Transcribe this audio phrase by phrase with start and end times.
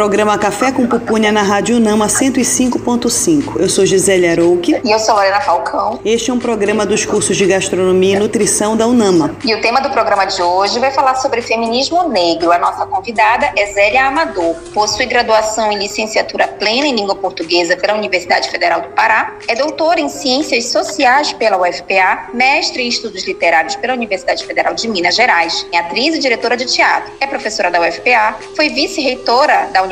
[0.00, 3.60] programa Café com Pupunha na Rádio Nama 105.5.
[3.60, 4.80] Eu sou Gisele Arouque.
[4.82, 6.00] E eu sou Lorena Falcão.
[6.02, 9.36] Este é um programa dos cursos de Gastronomia e Nutrição da UNAMA.
[9.44, 12.50] E o tema do programa de hoje vai falar sobre feminismo negro.
[12.50, 14.54] A nossa convidada é Zélia Amador.
[14.72, 19.36] Possui graduação em licenciatura plena em língua portuguesa pela Universidade Federal do Pará.
[19.48, 22.30] É doutora em Ciências Sociais pela UFPA.
[22.32, 25.66] Mestre em Estudos Literários pela Universidade Federal de Minas Gerais.
[25.70, 27.12] É atriz e diretora de teatro.
[27.20, 29.89] É professora da UFPA, foi vice-reitora da Universidade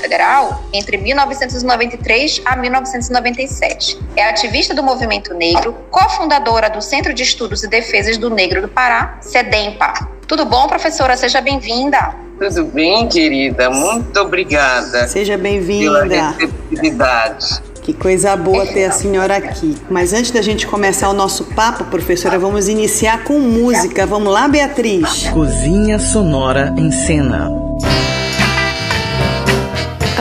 [0.00, 3.98] Federal entre 1993 a 1997.
[4.16, 8.68] É ativista do movimento negro, cofundadora do Centro de Estudos e Defesas do Negro do
[8.68, 10.08] Pará, SEDEMPA.
[10.26, 11.16] Tudo bom, professora?
[11.16, 12.14] Seja bem-vinda.
[12.38, 13.68] Tudo bem, querida?
[13.68, 15.06] Muito obrigada.
[15.08, 16.06] Seja bem-vinda.
[16.06, 17.62] Pela receptividade.
[17.82, 19.76] Que coisa boa ter a senhora aqui.
[19.90, 24.06] Mas antes da gente começar o nosso papo, professora, vamos iniciar com música.
[24.06, 25.28] Vamos lá, Beatriz?
[25.30, 27.50] Cozinha Sonora em Cena.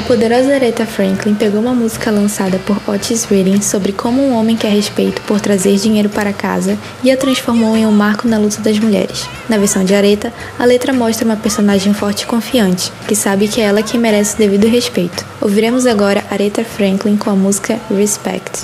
[0.09, 4.71] Poderosa Aretha Franklin pegou uma música lançada por Otis Redding sobre como um homem quer
[4.71, 8.79] respeito por trazer dinheiro para casa e a transformou em um marco na luta das
[8.79, 9.29] mulheres.
[9.47, 13.61] Na versão de Aretha, a letra mostra uma personagem forte e confiante, que sabe que
[13.61, 15.23] é ela quem merece o devido respeito.
[15.39, 18.61] Ouviremos agora Aretha Franklin com a música Respect.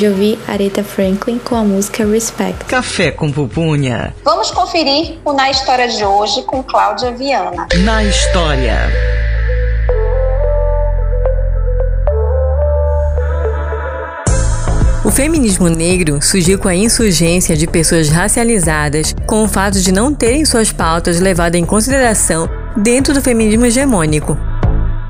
[0.00, 2.64] Acabamos de ouvir Aretha Franklin com a música Respect.
[2.64, 4.14] Café com Pupunha.
[4.24, 7.66] Vamos conferir o Na História de hoje com Cláudia Viana.
[7.84, 8.78] Na História.
[15.04, 20.14] O feminismo negro surgiu com a insurgência de pessoas racializadas, com o fato de não
[20.14, 24.38] terem suas pautas levadas em consideração dentro do feminismo hegemônico.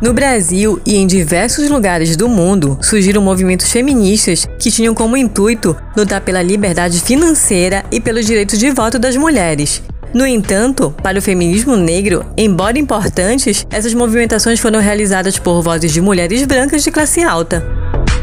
[0.01, 5.77] No Brasil e em diversos lugares do mundo surgiram movimentos feministas que tinham como intuito
[5.95, 9.83] lutar pela liberdade financeira e pelos direitos de voto das mulheres.
[10.15, 16.01] No entanto, para o feminismo negro, embora importantes, essas movimentações foram realizadas por vozes de
[16.01, 17.63] mulheres brancas de classe alta.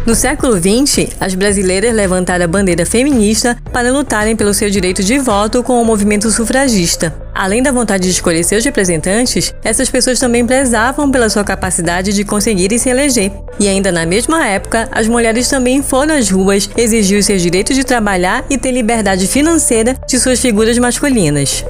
[0.07, 5.19] No século XX, as brasileiras levantaram a bandeira feminista para lutarem pelo seu direito de
[5.19, 7.13] voto com o movimento sufragista.
[7.35, 12.23] Além da vontade de escolher seus representantes, essas pessoas também prezavam pela sua capacidade de
[12.23, 13.33] conseguirem se eleger.
[13.59, 17.73] E ainda na mesma época, as mulheres também foram às ruas exigir o seu direito
[17.73, 21.65] de trabalhar e ter liberdade financeira de suas figuras masculinas.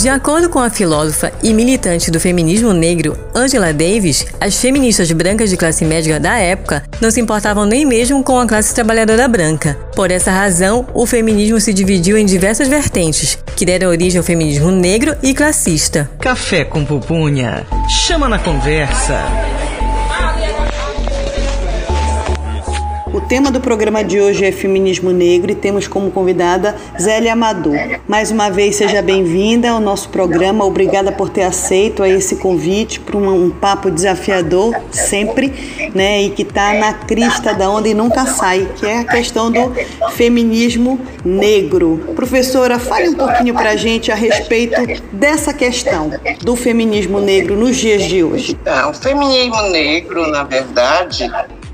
[0.00, 5.50] De acordo com a filósofa e militante do feminismo negro Angela Davis, as feministas brancas
[5.50, 9.76] de classe média da época não se importavam nem mesmo com a classe trabalhadora branca.
[9.94, 14.70] Por essa razão, o feminismo se dividiu em diversas vertentes, que deram origem ao feminismo
[14.70, 16.10] negro e classista.
[16.18, 17.66] Café com pupunha.
[17.86, 19.22] Chama na conversa.
[23.12, 27.74] O tema do programa de hoje é feminismo negro e temos como convidada Zélia Amador.
[28.06, 30.64] Mais uma vez, seja bem-vinda ao nosso programa.
[30.64, 36.22] Obrigada por ter aceito esse convite para um, papo desafiador sempre, né?
[36.22, 39.74] E que está na crista da onda e nunca sai, que é a questão do
[40.12, 42.12] feminismo negro.
[42.14, 44.80] Professora, fale um pouquinho para a gente a respeito
[45.12, 48.56] dessa questão do feminismo negro nos dias de hoje.
[48.60, 51.28] Então, o feminismo negro, na verdade,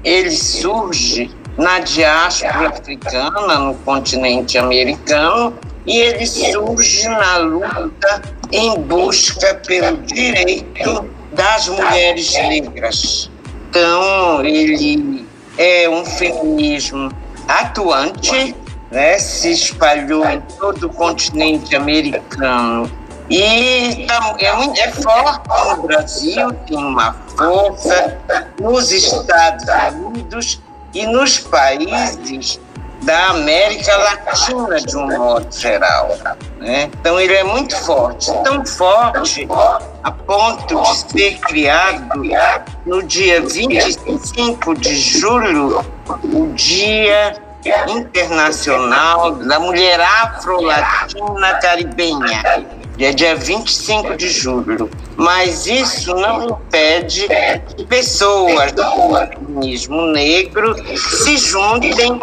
[0.07, 5.53] ele surge na diáspora africana, no continente americano,
[5.85, 8.23] e ele surge na luta
[8.53, 13.31] em busca pelo direito das mulheres negras.
[13.69, 15.27] Então, ele
[15.59, 17.11] é um feminismo
[17.49, 18.55] atuante,
[18.93, 22.89] né, se espalhou em todo o continente americano
[23.29, 24.07] e
[24.41, 28.19] é, é forte no Brasil, tem uma força
[28.61, 29.65] nos Estados
[29.95, 30.61] Unidos
[30.95, 32.61] e nos países
[33.03, 36.17] da América Latina de um modo geral.
[36.59, 36.91] Né?
[36.99, 39.47] Então ele é muito forte, tão forte
[40.03, 42.23] a ponto de ser criado
[42.85, 47.37] no dia 25 de julho, o Dia
[47.89, 52.43] Internacional da Mulher Afro-Latina Caribenha
[52.97, 54.91] dia, dia 25 de julho.
[55.17, 57.27] Mas isso não impede
[57.77, 58.83] que pessoas do
[59.29, 62.19] feminismo negro se juntem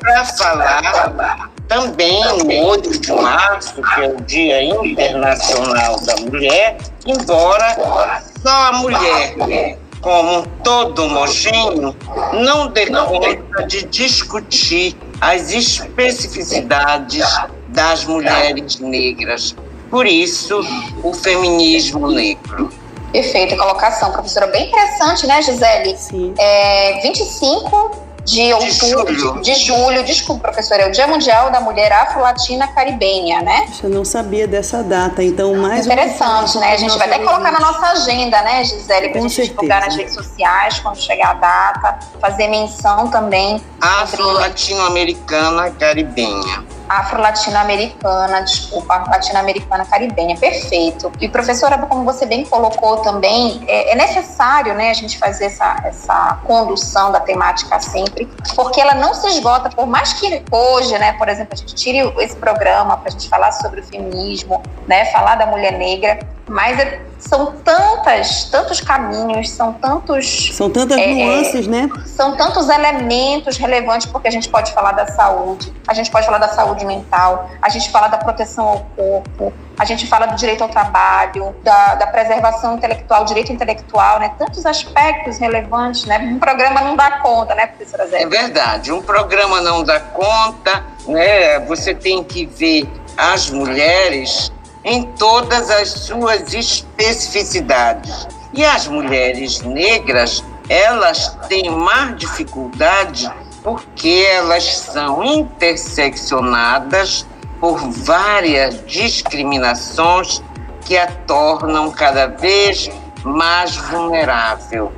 [0.00, 6.76] para falar também no 8 de março, que é o Dia Internacional da Mulher,
[7.06, 11.96] embora só a mulher como todo homogêneo,
[12.32, 17.24] não dê conta de discutir as especificidades
[17.68, 19.54] das mulheres negras.
[19.92, 20.58] Por isso,
[21.04, 22.72] o feminismo negro.
[23.12, 24.46] Perfeita colocação, professora.
[24.46, 25.94] Bem interessante, né, Gisele?
[25.98, 26.32] Sim.
[26.38, 27.90] É, 25
[28.24, 29.42] de outubro, de julho.
[29.42, 33.66] de julho, desculpa, professora, é o Dia Mundial da Mulher Afro-Latina Caribenha, né?
[33.82, 36.72] Eu não sabia dessa data, então mais Interessante, né?
[36.72, 39.54] A gente vai até colocar na nossa agenda, né, Gisele, pra Com gente certeza.
[39.56, 43.60] divulgar nas redes sociais quando chegar a data, fazer menção também.
[43.78, 46.64] Afro-Latino-Americana Caribenha
[46.98, 51.10] afro-latino-americana, desculpa, latino-americana caribenha, perfeito.
[51.20, 55.80] E professora, como você bem colocou também, é, é, necessário, né, a gente fazer essa,
[55.84, 61.12] essa condução da temática sempre, porque ela não se esgota, por mais que hoje, né,
[61.14, 65.06] por exemplo, a gente tire esse programa para a gente falar sobre o feminismo, né,
[65.06, 66.18] falar da mulher negra,
[66.48, 70.50] mas é, são tantas, tantos caminhos, são tantos.
[70.52, 71.88] São tantas é, nuances, né?
[72.04, 76.38] São tantos elementos relevantes, porque a gente pode falar da saúde, a gente pode falar
[76.38, 80.62] da saúde mental, a gente fala da proteção ao corpo, a gente fala do direito
[80.62, 84.32] ao trabalho, da, da preservação intelectual, direito intelectual, né?
[84.38, 86.18] Tantos aspectos relevantes, né?
[86.18, 88.22] Um programa não dá conta, né, professora Zé?
[88.22, 91.58] É verdade, um programa não dá conta, né?
[91.60, 94.52] Você tem que ver as mulheres
[94.84, 98.26] em todas as suas especificidades.
[98.52, 103.30] E as mulheres negras, elas têm mais dificuldade
[103.62, 107.26] porque elas são interseccionadas
[107.60, 110.42] por várias discriminações
[110.84, 112.90] que a tornam cada vez
[113.24, 114.92] mais vulnerável.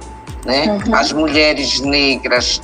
[0.44, 0.80] Né?
[0.86, 0.94] Uhum.
[0.94, 2.60] As mulheres negras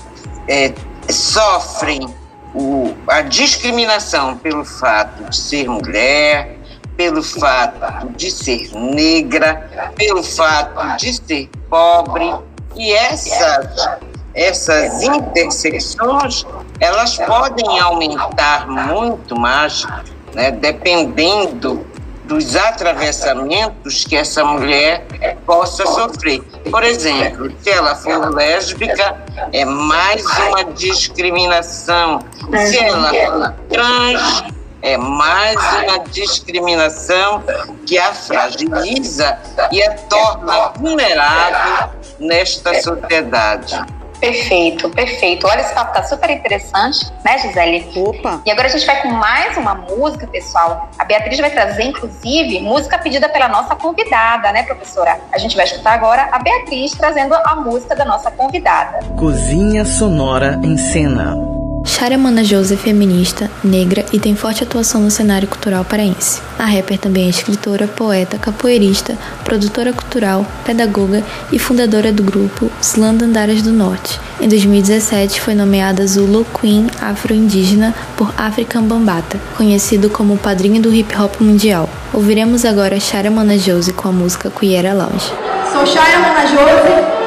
[0.49, 0.73] é,
[1.09, 2.09] sofrem
[2.55, 6.59] o, a discriminação pelo fato de ser mulher,
[6.97, 12.33] pelo fato de ser negra, pelo fato de ser pobre.
[12.77, 13.99] E essas,
[14.35, 16.47] essas intersecções,
[16.79, 19.87] elas podem aumentar muito mais,
[20.35, 21.87] né, dependendo
[22.25, 25.05] dos atravessamentos que essa mulher
[25.45, 26.41] possa sofrer.
[26.71, 29.17] Por exemplo, se ela for lésbica,
[29.53, 32.21] é mais uma discriminação.
[32.69, 34.45] Se ela for trans,
[34.83, 37.43] é mais uma discriminação
[37.85, 39.37] que a fragiliza
[39.73, 44.00] e a torna vulnerável nesta sociedade.
[44.21, 45.47] Perfeito, perfeito.
[45.47, 47.91] Olha, esse papo tá super interessante, né, Gisele?
[47.97, 48.43] Opa!
[48.45, 50.91] E agora a gente vai com mais uma música, pessoal.
[50.99, 55.19] A Beatriz vai trazer, inclusive, música pedida pela nossa convidada, né, professora?
[55.33, 58.99] A gente vai escutar agora a Beatriz trazendo a música da nossa convidada.
[59.17, 61.60] Cozinha Sonora em Cena.
[61.85, 66.41] Shara Mana Jose é feminista, negra e tem forte atuação no cenário cultural paraense.
[66.59, 73.17] A rapper também é escritora, poeta, capoeirista, produtora cultural, pedagoga e fundadora do grupo Slam
[73.17, 74.21] Dandaras do Norte.
[74.41, 80.95] Em 2017 foi nomeada Zulu Queen Afro-Indígena por African Bambata, conhecido como o padrinho do
[80.95, 81.89] hip hop mundial.
[82.13, 85.33] Ouviremos agora Shara Mana Jose com a música Cuiera Lounge.
[85.73, 87.21] Sou Shara Mana Jose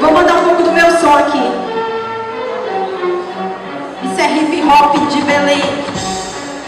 [0.00, 1.67] vou mandar um pouco do meu som aqui.
[4.68, 5.62] Hop de Belém.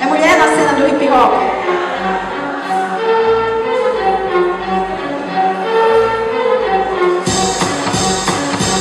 [0.01, 1.35] É mulher na cena do hip hop.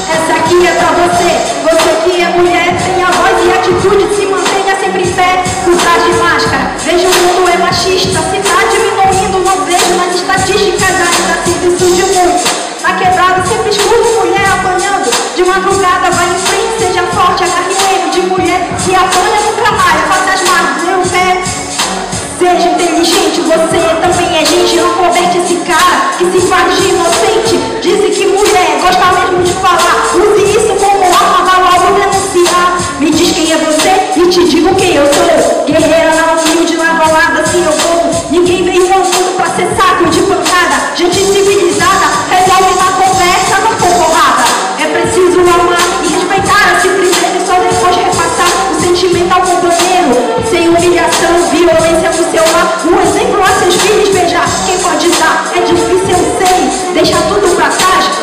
[0.09, 1.49] Essa aqui é pra você.
[1.63, 6.13] Você que é mulher, tenha voz e atitude, se mantenha sempre em pé, por de
[6.17, 6.71] máscara.
[6.85, 12.59] Veja o mundo é machista, tá diminuindo, não vejo nas estatísticas ainda se surge muito.
[12.81, 16.08] Na quebrada sempre escuto mulher apanhando, de madrugada
[18.77, 21.41] que apanha nunca mais, faça as mãos, dê o pé.
[22.39, 27.59] Seja inteligente, você também é gente, não converte esse cara que se faz de inocente.
[27.81, 32.77] Dizem que mulher gosta mesmo de falar, use isso como arma, vá logo denunciar.
[32.99, 35.65] Me diz quem é você e te digo quem eu sou.
[35.65, 36.28] Guerreira na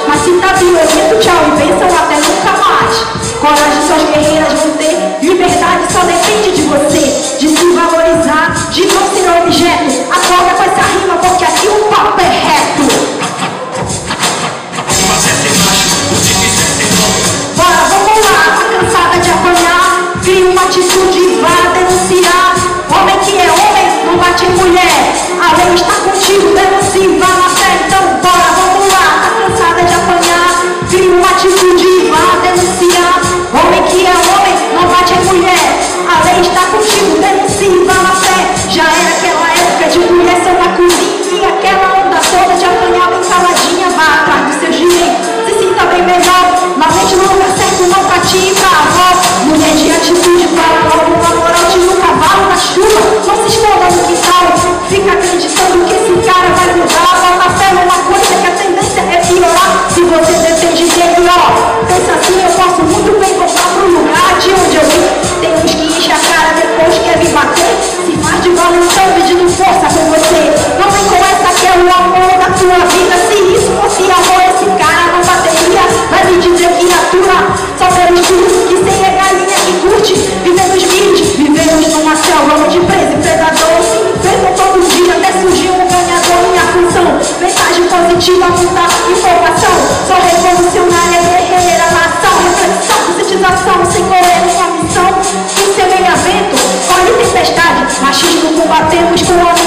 [0.09, 0.96] Mas se tá violento,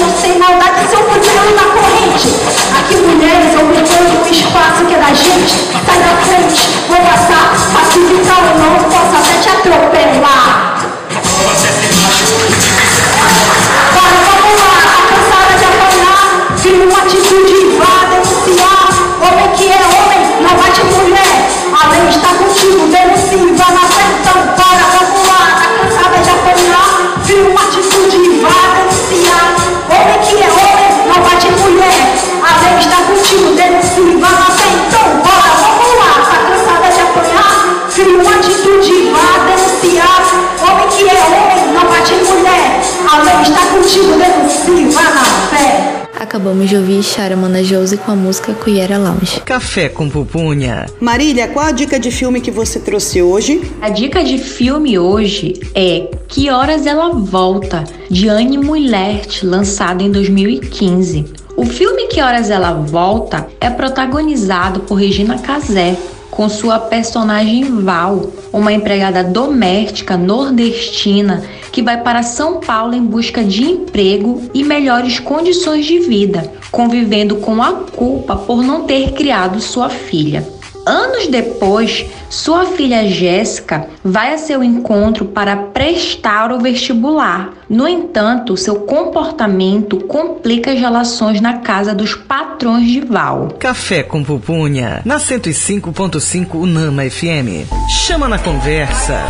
[0.00, 0.80] amor sem maldade.
[0.90, 2.28] Somos eu na corrente.
[2.78, 5.54] Aqui mulheres ocupando o espaço que é da gente.
[5.84, 6.09] Sai da
[43.70, 46.00] contigo, denuncie, vá na fé.
[46.18, 49.40] Acabamos de ouvir Shara Mana Jose com a música Cuiera Lounge.
[49.40, 50.86] Café com pupunha.
[51.00, 53.62] Marília, qual a dica de filme que você trouxe hoje?
[53.80, 60.10] A dica de filme hoje é Que Horas Ela Volta, de Anne Mullert, lançado em
[60.10, 61.24] 2015.
[61.56, 65.96] O filme Que Horas Ela Volta é protagonizado por Regina Casé,
[66.30, 73.44] com sua personagem Val, uma empregada doméstica nordestina que vai para São Paulo em busca
[73.44, 79.60] de emprego e melhores condições de vida, convivendo com a culpa por não ter criado
[79.60, 80.59] sua filha.
[80.86, 87.50] Anos depois, sua filha Jéssica vai a seu encontro para prestar o vestibular.
[87.68, 93.48] No entanto, seu comportamento complica as relações na casa dos patrões de Val.
[93.58, 97.68] Café com pupunha, na 105.5 Unama FM.
[97.88, 99.20] Chama na conversa.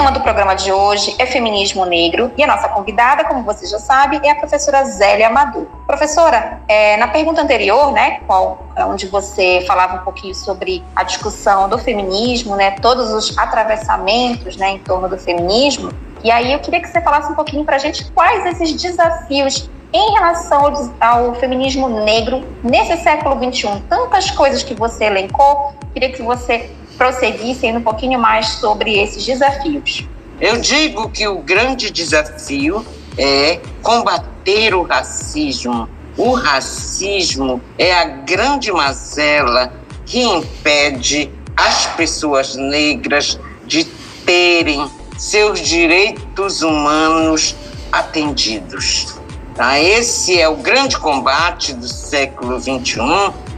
[0.00, 3.78] Tema do programa de hoje é feminismo negro e a nossa convidada, como você já
[3.78, 5.66] sabe, é a professora Zélia Amador.
[5.86, 11.68] Professora, é, na pergunta anterior, né, qual, onde você falava um pouquinho sobre a discussão
[11.68, 15.92] do feminismo, né, todos os atravessamentos, né, em torno do feminismo,
[16.24, 19.68] e aí eu queria que você falasse um pouquinho para a gente quais esses desafios
[19.92, 20.64] em relação
[20.98, 23.82] ao, ao, feminismo negro nesse século XXI.
[23.86, 30.06] Tantas coisas que você elencou, queria que você prosseguissem um pouquinho mais sobre esses desafios.
[30.38, 32.84] Eu digo que o grande desafio
[33.16, 35.88] é combater o racismo.
[36.18, 39.72] O racismo é a grande mazela
[40.04, 43.84] que impede as pessoas negras de
[44.26, 47.56] terem seus direitos humanos
[47.90, 49.18] atendidos.
[49.54, 49.80] Tá?
[49.80, 53.00] Esse é o grande combate do século XXI.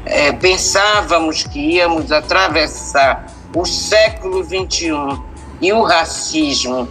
[0.04, 5.21] É, pensávamos que íamos atravessar o século XXI
[5.61, 6.88] e o racismo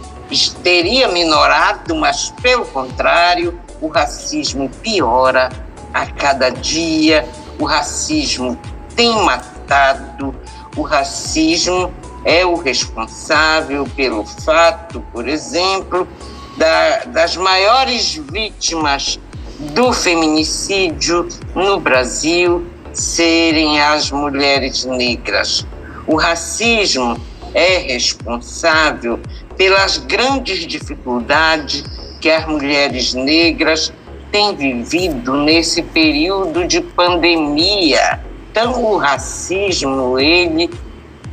[0.62, 5.50] teria minorado, mas pelo contrário, o racismo piora
[5.92, 7.28] a cada dia,
[7.58, 8.58] o racismo
[8.96, 10.34] tem matado,
[10.76, 11.92] o racismo
[12.24, 16.08] é o responsável pelo fato, por exemplo,
[16.56, 19.18] da, das maiores vítimas
[19.58, 25.66] do feminicídio no Brasil serem as mulheres negras.
[26.06, 27.20] O racismo
[27.54, 29.20] é responsável
[29.56, 31.84] pelas grandes dificuldades
[32.20, 33.92] que as mulheres negras
[34.30, 38.20] têm vivido nesse período de pandemia.
[38.50, 40.70] Então, o racismo, ele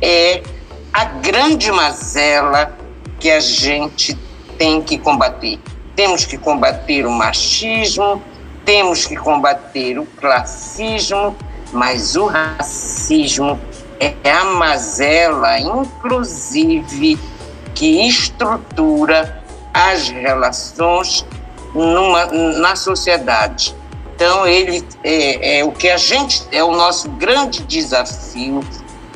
[0.00, 0.42] é
[0.92, 2.76] a grande mazela
[3.18, 4.16] que a gente
[4.58, 5.58] tem que combater.
[5.96, 8.22] Temos que combater o machismo,
[8.64, 11.36] temos que combater o classismo,
[11.72, 13.58] mas o racismo
[14.00, 17.18] é a mazela, inclusive,
[17.74, 21.24] que estrutura as relações
[21.74, 23.74] numa, na sociedade.
[24.14, 28.64] Então, ele é, é o que a gente é o nosso grande desafio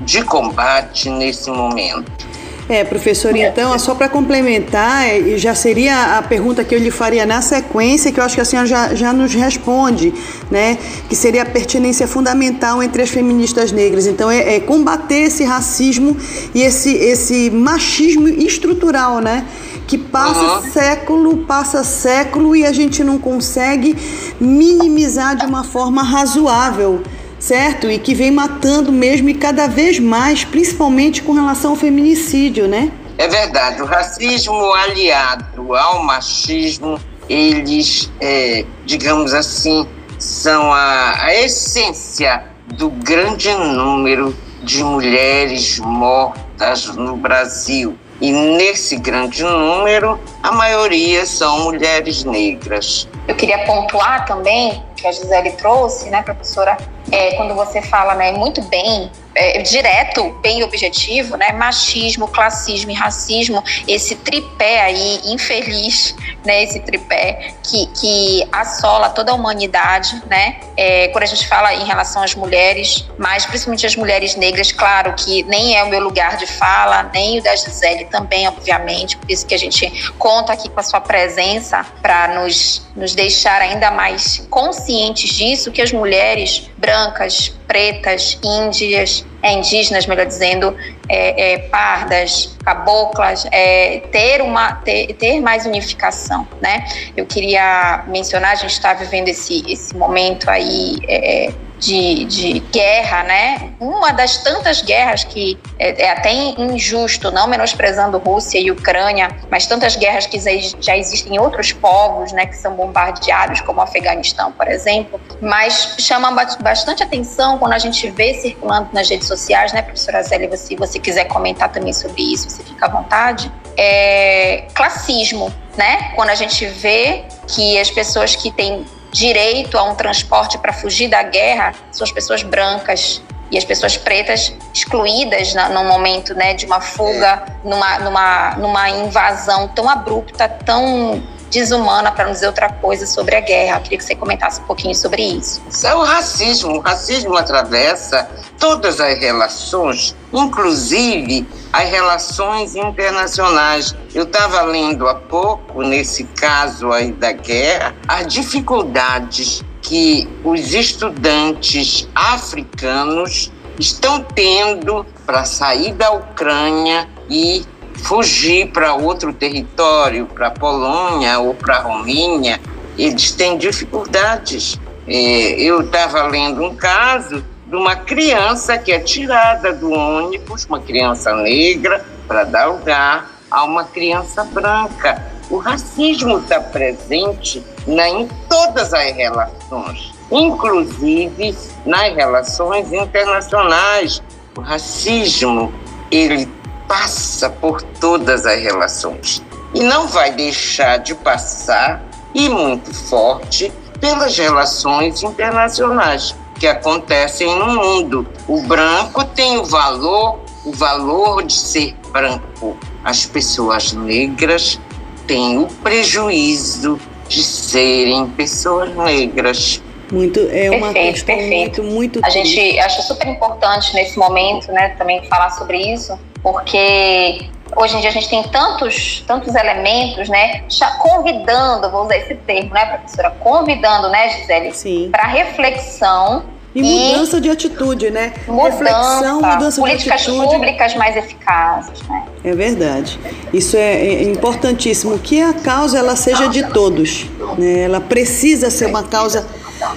[0.01, 2.27] de combate nesse momento.
[2.66, 7.27] É, professor, então, só para complementar, é, já seria a pergunta que eu lhe faria
[7.27, 10.14] na sequência, que eu acho que a senhora já, já nos responde,
[10.50, 10.79] né?
[11.07, 14.07] Que seria a pertinência fundamental entre as feministas negras.
[14.07, 16.16] Então, é, é combater esse racismo
[16.55, 19.44] e esse, esse machismo estrutural, né?
[19.87, 20.72] Que passa uhum.
[20.72, 23.94] século, passa século e a gente não consegue
[24.40, 27.03] minimizar de uma forma razoável
[27.44, 27.90] certo?
[27.90, 32.90] E que vem matando mesmo e cada vez mais, principalmente com relação ao feminicídio, né?
[33.18, 33.83] É verdade.
[33.83, 39.87] O racismo aliado ao machismo, eles, é, digamos assim,
[40.18, 42.44] são a, a essência
[42.78, 47.94] do grande número de mulheres mortas no Brasil.
[48.22, 53.07] E nesse grande número, a maioria são mulheres negras.
[53.28, 56.79] Eu queria pontuar também que a Gisele trouxe, né, professora,
[57.12, 62.94] é, quando você fala né, muito bem, é, direto, bem objetivo, né, machismo, classismo e
[62.94, 70.61] racismo, esse tripé aí infeliz, né, esse tripé que, que assola toda a humanidade, né,
[70.77, 75.14] é, quando a gente fala em relação às mulheres, mas principalmente as mulheres negras, claro
[75.14, 79.31] que nem é o meu lugar de fala, nem o da Gisele também, obviamente, por
[79.31, 83.90] isso que a gente conta aqui com a sua presença para nos, nos deixar ainda
[83.90, 90.77] mais conscientes disso, que as mulheres brancas, pretas, índias, é, indígenas, melhor dizendo,
[91.09, 96.87] é, é, pardas, caboclas, é, ter, uma, ter, ter mais unificação, né?
[97.16, 101.53] Eu queria mencionar, a gente está vivendo esse, esse momento aí é,
[101.85, 103.75] de, de guerra, né?
[103.79, 109.66] Uma das tantas guerras que é, é, até injusto, não menosprezando Rússia e Ucrânia, mas
[109.66, 110.38] tantas guerras que
[110.81, 115.20] já existem em outros povos, né, que são bombardeados, como o Afeganistão, por exemplo.
[115.42, 120.57] Mas chama bastante atenção quando a gente vê circulando nas redes sociais, né, professora Zélia,
[120.57, 123.53] se você quiser comentar também sobre isso, você fica à vontade.
[123.77, 126.12] É, classismo, né?
[126.14, 131.09] Quando a gente vê que as pessoas que têm direito a um transporte para fugir
[131.09, 136.53] da guerra são as pessoas brancas e as pessoas pretas excluídas na, no momento né,
[136.55, 141.22] de uma fuga, numa, numa, numa invasão tão abrupta, tão
[141.55, 143.79] desumana, para não dizer outra coisa, sobre a guerra.
[143.79, 145.62] Eu queria que você comentasse um pouquinho sobre isso.
[145.85, 146.77] É o racismo.
[146.77, 153.95] O racismo atravessa todas as relações, inclusive as relações internacionais.
[154.14, 162.09] Eu estava lendo há pouco, nesse caso aí da guerra, as dificuldades que os estudantes
[162.14, 167.64] africanos estão tendo para sair da Ucrânia e
[168.05, 172.61] fugir para outro território, para Polônia ou para Romênia.
[172.97, 174.79] Eles têm dificuldades.
[175.09, 180.81] É, eu estava lendo um caso de uma criança que é tirada do ônibus, uma
[180.81, 185.23] criança negra, para dar lugar a uma criança branca.
[185.51, 194.23] O racismo está presente né, em todas as relações, inclusive nas relações internacionais.
[194.57, 195.73] O racismo
[196.11, 196.49] ele
[196.94, 199.42] passa por todas as relações
[199.74, 202.00] e não vai deixar de passar
[202.33, 208.24] e muito forte pelas relações internacionais que acontecem no mundo.
[208.46, 212.78] O branco tem o valor, o valor de ser branco.
[213.02, 214.80] As pessoas negras
[215.26, 219.83] têm o prejuízo de serem pessoas negras.
[220.12, 221.83] Muito, é uma perfeito, questão perfeito.
[221.83, 227.48] muito, muito A gente acha super importante nesse momento, né, também falar sobre isso, porque
[227.74, 230.62] hoje em dia a gente tem tantos, tantos elementos, né,
[231.00, 237.40] convidando, vou usar esse termo, né, professora, convidando, né, Gisele, para reflexão e mudança e
[237.40, 238.33] de atitude, né?
[238.48, 240.54] Mudança, Reflexão, mudança políticas de atitude.
[240.54, 242.24] públicas mais eficazes, né?
[242.42, 243.18] É verdade.
[243.52, 245.16] Isso é, é importantíssimo.
[245.20, 247.26] Que a causa ela seja de todos.
[247.57, 247.83] Né?
[247.83, 249.46] Ela precisa ser uma causa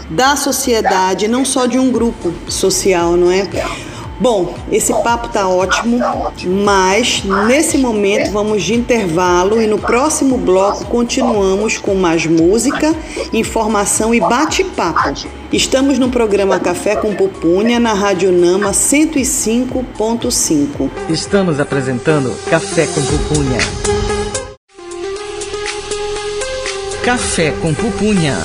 [0.08, 3.48] da sociedade, não só de um grupo social, não é?
[4.20, 6.00] Bom, esse papo tá ótimo,
[6.66, 12.96] mas nesse momento vamos de intervalo e no próximo bloco continuamos com mais música,
[13.32, 15.14] informação e bate-papo.
[15.54, 20.90] Estamos no programa Café com Pupunha na Rádio Nama 105.5.
[21.10, 23.60] Estamos apresentando Café com Pupunha.
[27.04, 28.36] Café com Pupunha.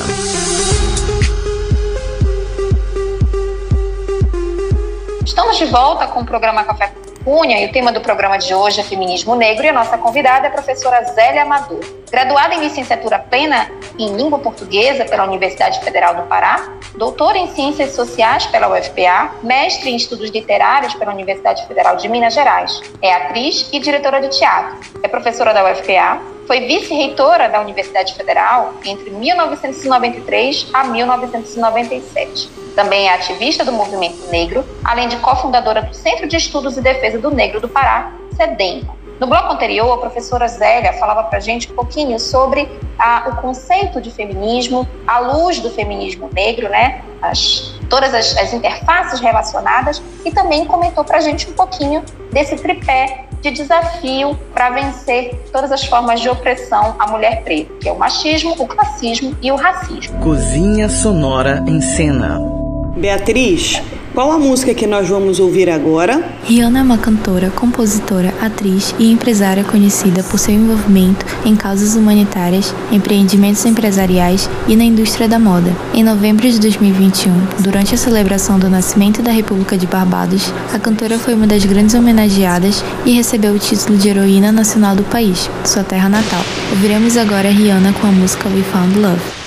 [5.64, 6.92] De volta com o programa Café
[7.24, 10.46] Cunha e o tema do programa de hoje é Feminismo Negro e a nossa convidada
[10.46, 11.78] é a professora Zélia Amador.
[12.10, 17.94] Graduada em licenciatura plena em língua portuguesa pela Universidade Federal do Pará, doutora em ciências
[17.94, 22.82] sociais pela UFPA, mestre em estudos literários pela Universidade Federal de Minas Gerais.
[23.00, 24.80] É atriz e diretora de teatro.
[25.00, 26.20] É professora da UFPA,
[26.52, 34.62] foi vice-reitora da Universidade Federal entre 1993 a 1997 também é ativista do movimento negro,
[34.84, 38.86] além de cofundadora do Centro de Estudos e Defesa do Negro do Pará, CEDEM.
[39.18, 43.36] No bloco anterior, a professora Zélia falava para a gente um pouquinho sobre a, o
[43.40, 47.02] conceito de feminismo, a luz do feminismo negro, né?
[47.22, 52.56] As, todas as, as interfaces relacionadas, e também comentou para a gente um pouquinho desse
[52.56, 57.92] tripé de desafio para vencer todas as formas de opressão à mulher preta, que é
[57.92, 60.18] o machismo, o classismo e o racismo.
[60.20, 62.61] Cozinha Sonora em Cena.
[62.96, 63.80] Beatriz,
[64.12, 66.22] qual a música que nós vamos ouvir agora?
[66.44, 72.74] Rihanna é uma cantora, compositora, atriz e empresária conhecida por seu envolvimento em causas humanitárias,
[72.92, 75.74] empreendimentos empresariais e na indústria da moda.
[75.94, 81.18] Em novembro de 2021, durante a celebração do nascimento da República de Barbados, a cantora
[81.18, 85.82] foi uma das grandes homenageadas e recebeu o título de heroína nacional do país, sua
[85.82, 86.44] terra natal.
[86.70, 89.41] Ouviremos agora Rihanna com a música We Found Love.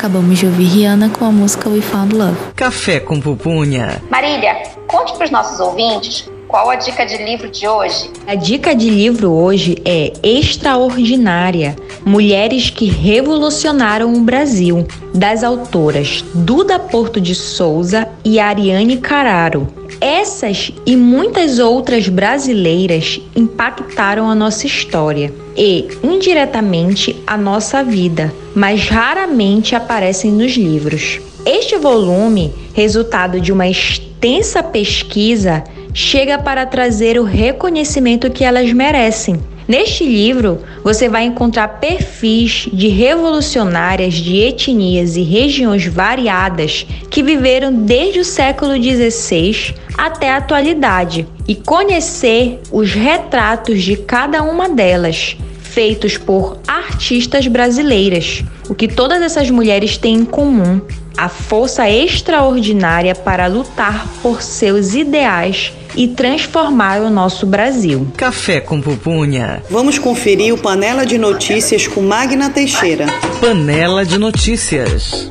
[0.00, 2.34] Acabamos de ouvir Rihanna com a música We Found Love.
[2.56, 4.00] Café com pupunha.
[4.08, 8.10] Marília, conte para os nossos ouvintes qual a dica de livro de hoje?
[8.26, 16.78] A dica de livro hoje é Extraordinária: Mulheres que Revolucionaram o Brasil, das autoras Duda
[16.78, 19.68] Porto de Souza e Ariane Cararo.
[20.00, 28.88] Essas e muitas outras brasileiras impactaram a nossa história e, indiretamente, a nossa vida, mas
[28.88, 31.20] raramente aparecem nos livros.
[31.44, 39.38] Este volume, resultado de uma extensa pesquisa, chega para trazer o reconhecimento que elas merecem
[39.70, 47.72] Neste livro, você vai encontrar perfis de revolucionárias de etnias e regiões variadas que viveram
[47.72, 55.36] desde o século XVI até a atualidade e conhecer os retratos de cada uma delas,
[55.62, 58.42] feitos por artistas brasileiras.
[58.66, 60.80] O que todas essas mulheres têm em comum
[61.18, 68.08] a força extraordinária para lutar por seus ideais e transformar o nosso Brasil.
[68.16, 69.62] Café com pupunha.
[69.68, 73.04] Vamos conferir o Panela de Notícias com Magna Teixeira.
[73.38, 75.30] Panela de Notícias.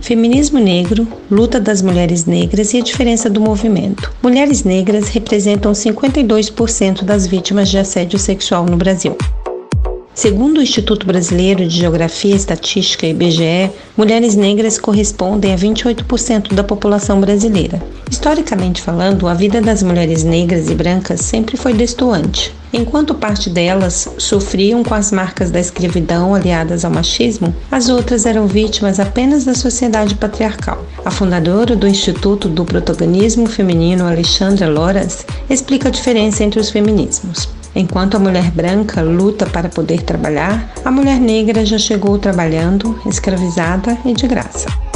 [0.00, 4.12] Feminismo negro, luta das mulheres negras e a diferença do movimento.
[4.22, 9.16] Mulheres negras representam 52% das vítimas de assédio sexual no Brasil.
[10.20, 16.62] Segundo o Instituto Brasileiro de Geografia e Estatística, IBGE, mulheres negras correspondem a 28% da
[16.62, 17.82] população brasileira.
[18.10, 22.54] Historicamente falando, a vida das mulheres negras e brancas sempre foi destoante.
[22.70, 28.46] Enquanto parte delas sofriam com as marcas da escravidão aliadas ao machismo, as outras eram
[28.46, 30.84] vítimas apenas da sociedade patriarcal.
[31.02, 37.48] A fundadora do Instituto do Protagonismo Feminino, Alexandra Loras, explica a diferença entre os feminismos.
[37.74, 43.96] Enquanto a mulher branca luta para poder trabalhar, a mulher negra já chegou trabalhando, escravizada
[44.04, 44.89] e de graça.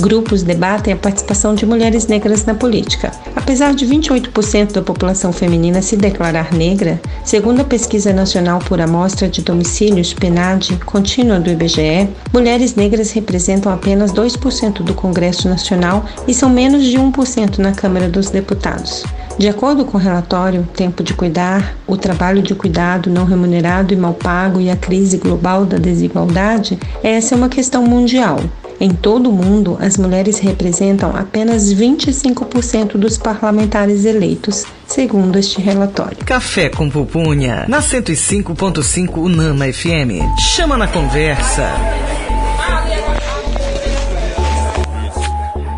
[0.00, 3.12] Grupos debatem a participação de mulheres negras na política.
[3.34, 9.28] Apesar de 28% da população feminina se declarar negra, segundo a Pesquisa Nacional por Amostra
[9.28, 16.34] de Domicílios PNAD contínua do IBGE, mulheres negras representam apenas 2% do Congresso Nacional e
[16.34, 19.04] são menos de 1% na Câmara dos Deputados.
[19.38, 23.96] De acordo com o relatório Tempo de Cuidar, o trabalho de cuidado não remunerado e
[23.96, 28.40] mal pago e a crise global da desigualdade, essa é uma questão mundial.
[28.84, 36.18] Em todo o mundo, as mulheres representam apenas 25% dos parlamentares eleitos, segundo este relatório.
[36.18, 40.20] Café com pupunha, na 105.5 Unama FM.
[40.38, 41.66] Chama na conversa.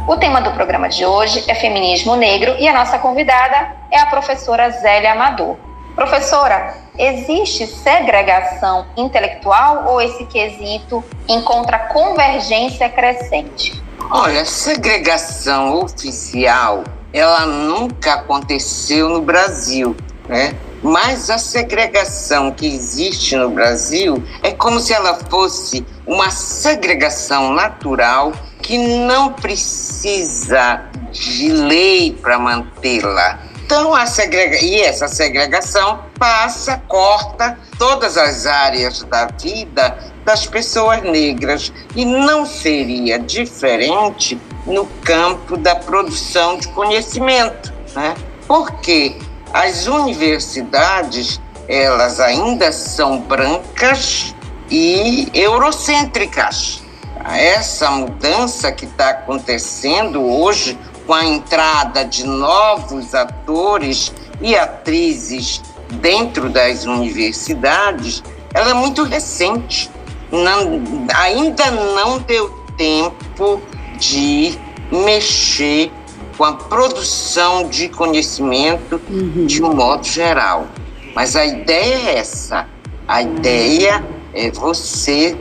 [0.08, 4.06] O tema do programa de hoje é feminismo negro e a nossa convidada é a
[4.06, 5.56] professora Zélia Amador.
[5.96, 13.82] Professora, existe segregação intelectual ou esse quesito encontra convergência crescente?
[14.10, 19.96] Olha, segregação oficial, ela nunca aconteceu no Brasil,
[20.28, 20.54] né?
[20.82, 28.32] Mas a segregação que existe no Brasil é como se ela fosse uma segregação natural
[28.60, 33.38] que não precisa de lei para mantê-la.
[33.66, 34.60] Então, a segrega...
[34.62, 41.72] e essa segregação passa, corta todas as áreas da vida das pessoas negras.
[41.96, 48.14] E não seria diferente no campo da produção de conhecimento, né?
[48.46, 49.18] Porque
[49.52, 54.32] as universidades, elas ainda são brancas
[54.70, 56.86] e eurocêntricas
[57.34, 65.62] essa mudança que está acontecendo hoje com a entrada de novos atores e atrizes
[66.00, 69.88] dentro das universidades, ela é muito recente.
[70.30, 70.82] Não,
[71.14, 73.62] ainda não deu tempo
[73.98, 74.58] de
[74.90, 75.90] mexer
[76.36, 79.46] com a produção de conhecimento uhum.
[79.46, 80.66] de um modo geral.
[81.14, 82.68] Mas a ideia é essa.
[83.08, 85.36] A ideia é você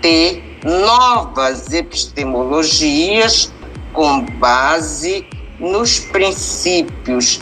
[0.00, 3.52] ter novas epistemologias
[3.92, 5.26] com base
[5.58, 7.40] nos princípios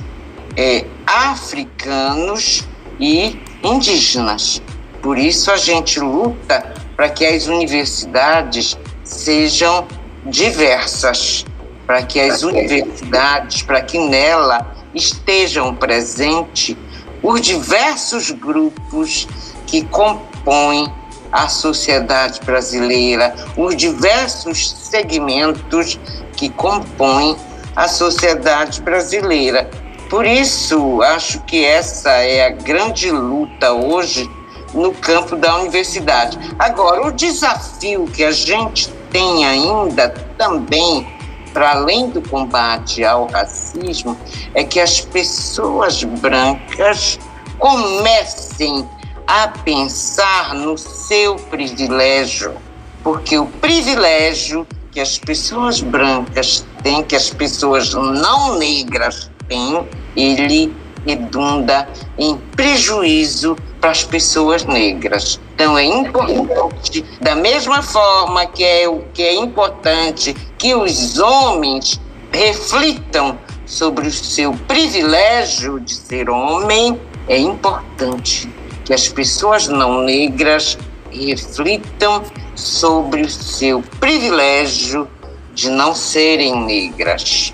[0.57, 2.67] é, africanos
[2.99, 4.63] e indígenas.
[5.03, 9.87] Por isso a gente luta para que as universidades sejam
[10.25, 11.45] diversas,
[11.87, 16.75] para que as universidades, para que nela estejam presentes
[17.23, 19.29] os diversos grupos
[19.67, 20.93] que compõem
[21.31, 25.99] a sociedade brasileira, os diversos segmentos
[26.37, 27.37] que compõem
[27.75, 29.69] a sociedade brasileira.
[30.09, 34.31] Por isso, acho que essa é a grande luta hoje
[34.73, 36.39] no campo da universidade.
[36.59, 41.07] Agora, o desafio que a gente tem ainda também,
[41.53, 44.17] para além do combate ao racismo,
[44.55, 47.19] é que as pessoas brancas
[47.59, 48.89] comecem
[49.27, 52.55] a pensar no seu privilégio,
[53.03, 54.67] porque o privilégio
[54.97, 63.59] que as pessoas brancas têm, que as pessoas não negras têm, ele redunda em prejuízo
[63.79, 65.39] para as pessoas negras.
[65.55, 72.01] Então é importante, da mesma forma que é que é importante que os homens
[72.33, 78.49] reflitam sobre o seu privilégio de ser homem, é importante
[78.83, 80.79] que as pessoas não negras
[81.13, 82.23] reflitam
[82.57, 85.09] sobre o seu privilégio
[85.55, 87.53] de não serem negras.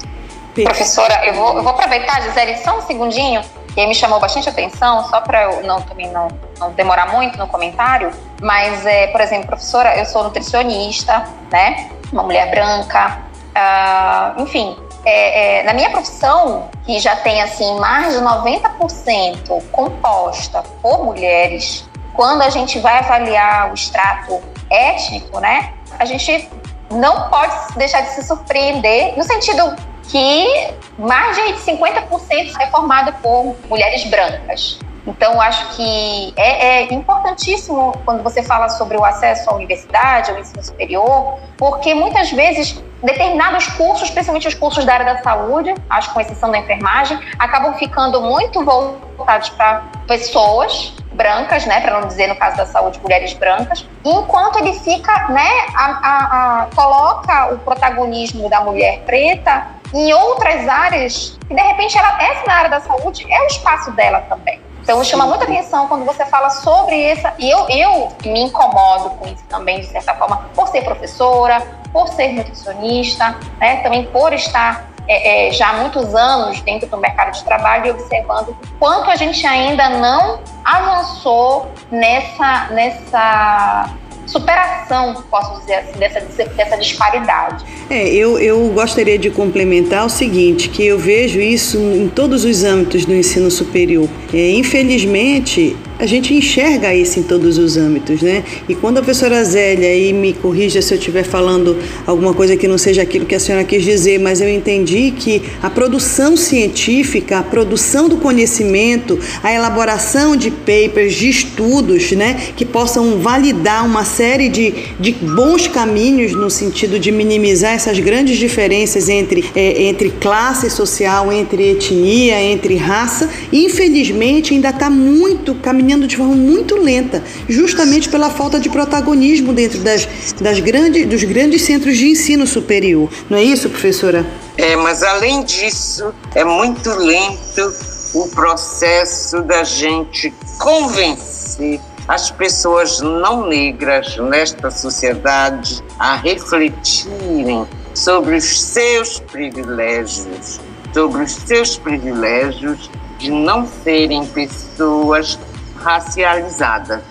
[0.55, 3.41] Professora, eu vou, eu vou aproveitar, Gisele, só um segundinho,
[3.75, 7.47] que me chamou bastante atenção, só para eu não, também não, não, demorar muito no
[7.47, 8.11] comentário,
[8.41, 11.91] mas, é, por exemplo, professora, eu sou nutricionista, né?
[12.13, 13.19] Uma mulher branca,
[13.57, 20.63] uh, enfim, é, é, na minha profissão, que já tem assim mais de 90% composta
[20.83, 24.41] por mulheres, quando a gente vai avaliar o extrato
[24.73, 26.49] étnico, né, a gente
[26.91, 29.75] não pode deixar de se surpreender no sentido
[30.09, 34.79] que mais de 50% é formado por mulheres brancas.
[35.07, 40.39] Então, acho que é, é, importantíssimo quando você fala sobre o acesso à universidade, ao
[40.39, 46.13] ensino superior, porque muitas vezes determinados cursos, principalmente os cursos da área da saúde, acho
[46.13, 52.27] com exceção da enfermagem, acabam ficando muito voltados para pessoas brancas, né, para não dizer
[52.27, 57.59] no caso da saúde mulheres brancas, enquanto ele fica, né, a, a, a, coloca o
[57.59, 62.81] protagonismo da mulher preta em outras áreas e de repente ela essa na área da
[62.81, 64.61] saúde é o espaço dela também.
[64.83, 67.33] Então chama muita atenção quando você fala sobre essa.
[67.39, 72.09] E eu, eu me incomodo com isso também, de certa forma, por ser professora, por
[72.09, 77.33] ser nutricionista, né, também por estar é, é, já há muitos anos dentro do mercado
[77.33, 83.91] de trabalho e observando o quanto a gente ainda não avançou nessa, nessa
[84.27, 87.65] superação, posso dizer assim, dessa, dessa disparidade.
[87.91, 92.65] É, eu, eu gostaria de complementar o seguinte, que eu vejo isso em todos os
[92.65, 94.09] âmbitos do ensino superior.
[94.33, 98.43] É, infelizmente, a gente enxerga isso em todos os âmbitos, né?
[98.69, 102.67] E quando a professora Zélia aí me corrija se eu estiver falando alguma coisa que
[102.67, 107.39] não seja aquilo que a senhora quis dizer, mas eu entendi que a produção científica,
[107.39, 114.05] a produção do conhecimento, a elaboração de papers, de estudos, né, que possam validar uma
[114.13, 120.11] série de, de bons caminhos no sentido de minimizar essas grandes diferenças entre, é, entre
[120.11, 127.23] classe social, entre etnia, entre raça, infelizmente ainda está muito caminhando de forma muito lenta,
[127.49, 130.07] justamente pela falta de protagonismo dentro das,
[130.41, 133.09] das grandes, dos grandes centros de ensino superior.
[133.31, 134.27] Não é isso, professora?
[134.59, 137.75] É, mas além disso, é muito lento
[138.15, 148.61] o processo da gente convencer as pessoas não negras nesta sociedade a refletirem sobre os
[148.61, 150.61] seus privilégios,
[150.93, 155.39] sobre os seus privilégios de não serem pessoas
[155.77, 157.03] racializadas.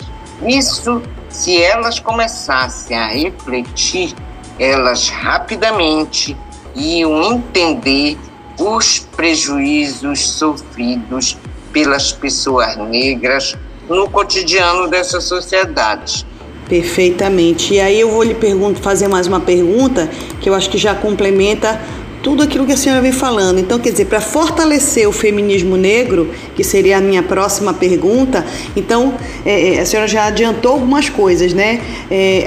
[0.46, 4.14] Isso, se elas começassem a refletir,
[4.60, 6.36] elas rapidamente
[6.76, 8.18] iam entender
[8.60, 11.38] os prejuízos sofridos
[11.72, 13.58] pelas pessoas negras
[13.90, 16.26] no cotidiano dessa sociedade.
[16.68, 17.74] Perfeitamente.
[17.74, 18.36] E aí eu vou lhe
[18.82, 20.10] fazer mais uma pergunta
[20.40, 21.82] que eu acho que já complementa
[22.24, 23.60] tudo aquilo que a senhora vem falando.
[23.60, 29.16] Então, quer dizer, para fortalecer o feminismo negro, que seria a minha próxima pergunta, então
[29.46, 31.82] é, é a senhora já adiantou algumas coisas, né?
[32.10, 32.46] É,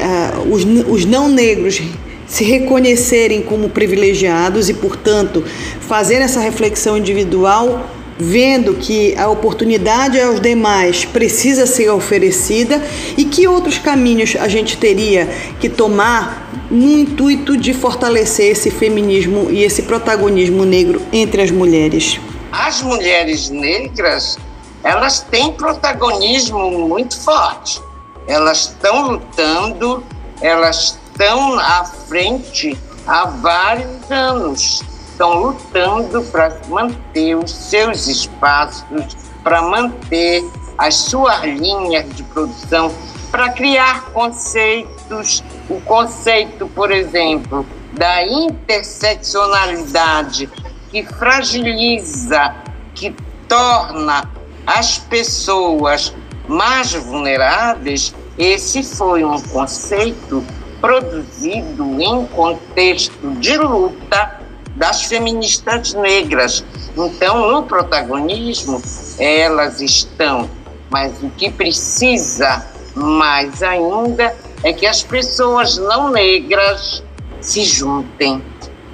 [0.51, 1.83] os, os não negros
[2.27, 5.45] se reconhecerem como privilegiados e, portanto,
[5.81, 7.87] fazer essa reflexão individual
[8.19, 12.83] vendo que a oportunidade aos demais precisa ser oferecida
[13.17, 15.27] e que outros caminhos a gente teria
[15.61, 22.21] que tomar no intuito de fortalecer esse feminismo e esse protagonismo negro entre as mulheres.
[22.53, 24.39] As mulheres negras,
[24.83, 27.83] elas têm protagonismo muito forte.
[28.27, 30.03] Elas estão lutando,
[30.41, 34.83] elas estão à frente há vários anos
[35.15, 40.45] estão lutando para manter os seus espaços, para manter
[40.77, 42.93] as suas linhas de produção,
[43.31, 45.45] para criar conceitos.
[45.71, 50.51] O conceito, por exemplo, da interseccionalidade,
[50.91, 52.57] que fragiliza,
[52.93, 53.15] que
[53.49, 54.29] torna
[54.67, 56.13] as pessoas
[56.49, 60.45] mais vulneráveis, esse foi um conceito
[60.81, 64.44] produzido em contexto de luta
[64.77, 66.65] das feministas negras.
[66.97, 68.83] Então, no protagonismo,
[69.19, 70.49] elas estão,
[70.91, 72.65] mas o que precisa
[72.95, 77.03] mais ainda é que as pessoas não negras
[77.41, 78.43] se juntem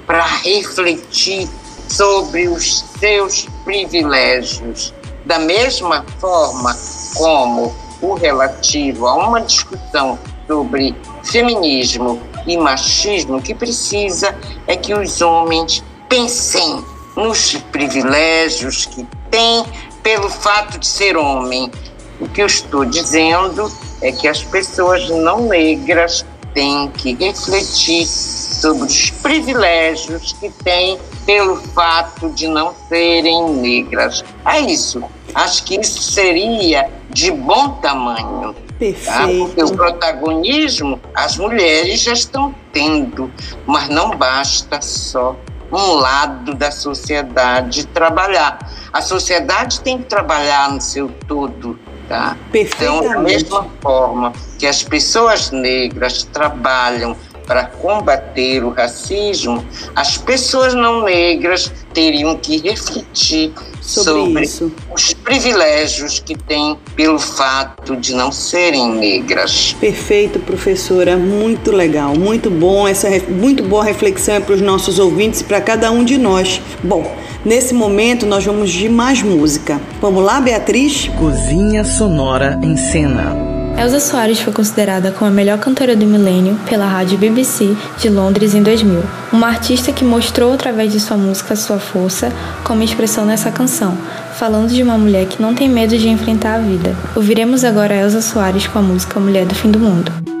[0.05, 1.47] para refletir
[1.87, 4.93] sobre os seus privilégios,
[5.25, 6.75] da mesma forma
[7.15, 10.17] como o relativo a uma discussão
[10.47, 14.35] sobre feminismo e machismo que precisa
[14.67, 16.83] é que os homens pensem
[17.15, 19.65] nos privilégios que têm
[20.03, 21.71] pelo fato de ser homem.
[22.19, 23.71] O que eu estou dizendo
[24.01, 31.55] é que as pessoas não negras têm que refletir sobre os privilégios que têm pelo
[31.55, 34.23] fato de não serem negras.
[34.45, 35.03] É isso.
[35.33, 38.55] Acho que isso seria de bom tamanho.
[38.81, 39.05] Perfeito.
[39.05, 39.27] Tá?
[39.27, 43.31] Porque o protagonismo as mulheres já estão tendo,
[43.67, 45.35] mas não basta só
[45.71, 48.57] um lado da sociedade trabalhar.
[48.91, 51.79] A sociedade tem que trabalhar no seu todo.
[52.09, 52.35] Tá?
[52.51, 57.15] Então, da mesma forma que as pessoas negras trabalham
[57.51, 66.19] para combater o racismo, as pessoas não negras teriam que refletir sobre, sobre os privilégios
[66.19, 69.75] que têm pelo fato de não serem negras.
[69.81, 75.41] Perfeito, professora, muito legal, muito bom essa muito boa reflexão é para os nossos ouvintes
[75.41, 76.61] e para cada um de nós.
[76.81, 79.81] Bom, nesse momento nós vamos de mais música.
[79.99, 81.09] Vamos lá, Beatriz?
[81.19, 83.50] Cozinha sonora em cena.
[83.81, 88.53] Elsa Soares foi considerada como a melhor cantora do milênio pela rádio BBC de Londres
[88.53, 89.01] em 2000.
[89.33, 92.31] Uma artista que mostrou através de sua música sua força
[92.63, 93.97] como expressão nessa canção,
[94.35, 96.95] falando de uma mulher que não tem medo de enfrentar a vida.
[97.15, 100.40] Ouviremos agora Elsa Soares com a música Mulher do Fim do Mundo.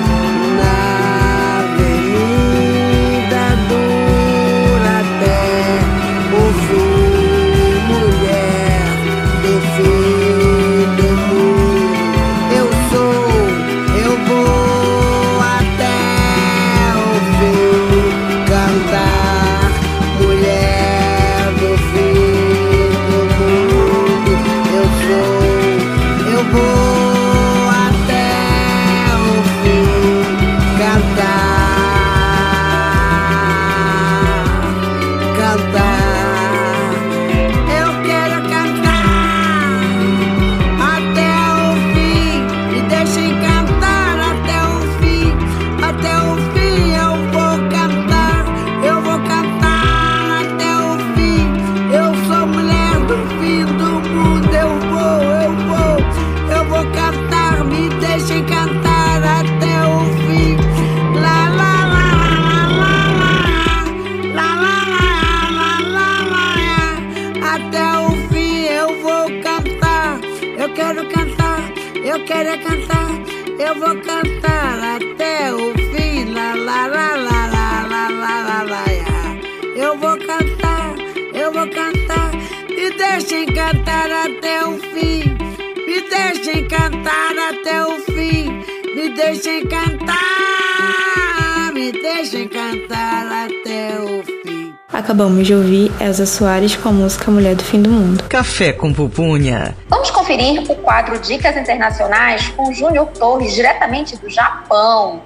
[95.41, 98.23] Acabamos de ouvir Elza Soares com a música Mulher do Fim do Mundo.
[98.29, 99.75] Café com pupunha.
[99.89, 105.21] Vamos conferir o quadro Dicas Internacionais com Júnior Torres, diretamente do Japão.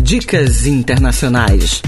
[0.00, 1.82] Dicas Internacionais.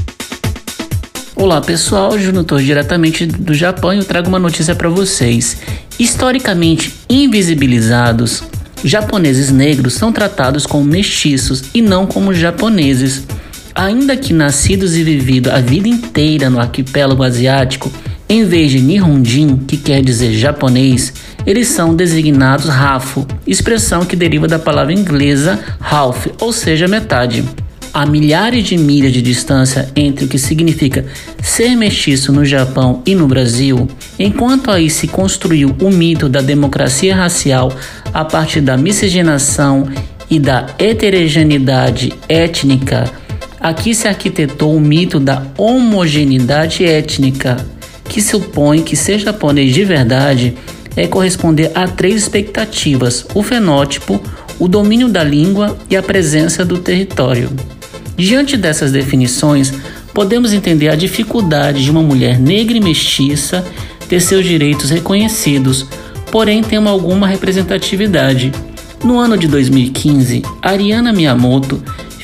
[1.34, 5.56] Olá pessoal, Júnior Torres diretamente do Japão e eu trago uma notícia para vocês.
[5.98, 8.44] Historicamente invisibilizados,
[8.84, 13.24] japoneses negros são tratados como mestiços e não como japoneses.
[13.74, 17.90] Ainda que nascidos e vividos a vida inteira no arquipélago asiático,
[18.28, 21.12] em vez de Nihonjin, que quer dizer japonês,
[21.46, 27.44] eles são designados Rafo, expressão que deriva da palavra inglesa half, ou seja, metade.
[27.94, 31.04] Há milhares de milhas de distância entre o que significa
[31.42, 33.86] ser mestiço no Japão e no Brasil,
[34.18, 37.70] enquanto aí se construiu o mito da democracia racial
[38.14, 39.86] a partir da miscigenação
[40.30, 43.10] e da heterogeneidade étnica,
[43.62, 47.64] aqui se arquitetou o mito da homogeneidade étnica,
[48.08, 50.54] que supõe que ser japonês de verdade
[50.96, 54.20] é corresponder a três expectativas: o fenótipo,
[54.58, 57.50] o domínio da língua e a presença do território.
[58.16, 59.72] Diante dessas definições,
[60.12, 63.64] podemos entender a dificuldade de uma mulher negra e mestiça
[64.08, 65.86] ter seus direitos reconhecidos,
[66.30, 68.52] porém tem alguma representatividade.
[69.02, 71.82] No ano de 2015, Ariana Miyamoto,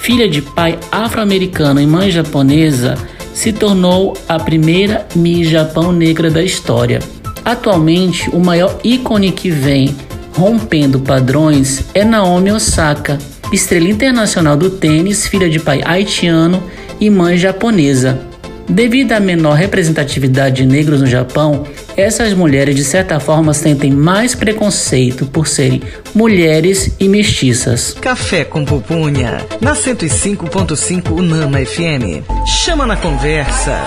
[0.09, 2.94] filha de pai afro-americano e mãe japonesa,
[3.34, 7.00] se tornou a primeira Miss Japão negra da história.
[7.44, 9.94] Atualmente, o maior ícone que vem
[10.32, 13.18] rompendo padrões é Naomi Osaka,
[13.52, 16.62] estrela internacional do tênis, filha de pai haitiano
[16.98, 18.18] e mãe japonesa.
[18.66, 21.66] Devido à menor representatividade de negros no Japão,
[21.99, 25.82] essas mulheres de certa forma sentem mais preconceito por serem
[26.14, 27.92] mulheres e mestiças.
[28.01, 32.24] Café com pupunha, na 105.5 Unama FM.
[32.46, 33.82] Chama na conversa.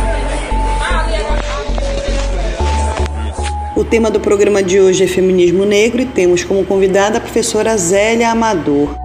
[3.77, 7.77] O tema do programa de hoje é feminismo negro e temos como convidada a professora
[7.77, 9.00] Zélia Amador.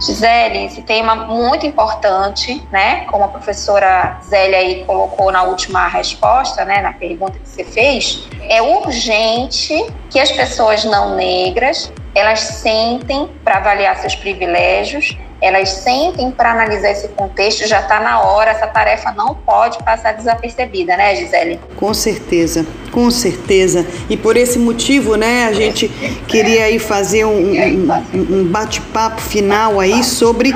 [0.00, 3.04] Gisele, esse tema muito importante, né?
[3.06, 8.28] Como a professora Zélia aí colocou na última resposta, né, na pergunta que você fez,
[8.48, 9.74] é urgente
[10.08, 16.90] que as pessoas não negras elas sentem para avaliar seus privilégios, elas sentem para analisar
[16.90, 21.60] esse contexto, já está na hora, essa tarefa não pode passar desapercebida, né, Gisele?
[21.76, 22.66] Com certeza.
[22.90, 23.86] Com certeza.
[24.08, 25.88] E por esse motivo, né, a gente
[26.26, 30.52] queria aí fazer um, um, um bate-papo final aí sobre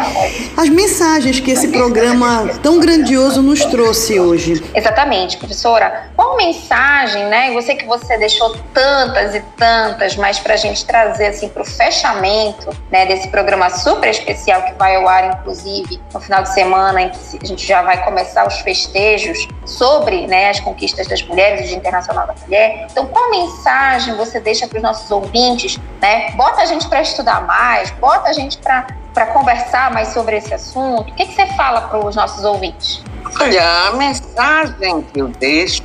[0.56, 4.62] as mensagens que esse programa tão grandioso nos trouxe hoje.
[4.74, 6.10] Exatamente, professora.
[6.16, 7.54] Qual mensagem, né?
[7.54, 11.62] Eu sei que você deixou tantas e tantas, mas para a gente trazer assim para
[11.62, 16.52] o fechamento, né, desse programa super especial que vai ao ar, inclusive no final de
[16.52, 21.22] semana, em que a gente já vai começar os festejos sobre, né, as conquistas das
[21.22, 22.86] mulheres, o Dia Internacional da Mulher.
[22.90, 26.30] Então, qual mensagem você deixa para os nossos ouvintes, né?
[26.32, 31.10] Bota a gente para estudar mais, bota a gente para conversar mais sobre esse assunto?
[31.10, 33.02] O que, que você fala para os nossos ouvintes?
[33.40, 35.82] Olha, a mensagem que eu deixo,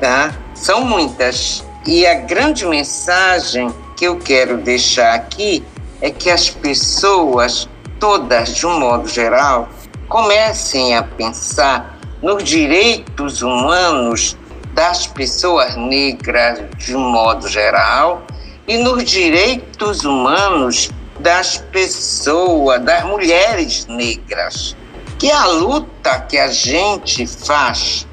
[0.00, 0.34] tá?
[0.54, 1.64] São muitas.
[1.86, 5.64] E a grande mensagem que eu quero deixar aqui
[6.00, 7.68] é que as pessoas,
[8.00, 9.68] todas de um modo geral,
[10.08, 14.36] comecem a pensar nos direitos humanos
[14.72, 18.22] das pessoas negras de um modo geral
[18.66, 20.90] e nos direitos humanos
[21.20, 24.74] das pessoas, das mulheres negras.
[25.18, 28.06] Que a luta que a gente faz